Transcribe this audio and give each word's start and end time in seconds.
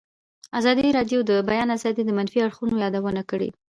ازادي 0.59 0.89
راډیو 0.97 1.19
د 1.23 1.25
د 1.29 1.31
بیان 1.49 1.69
آزادي 1.77 2.03
د 2.05 2.11
منفي 2.17 2.39
اړخونو 2.45 2.75
یادونه 2.85 3.21
کړې. 3.29 3.49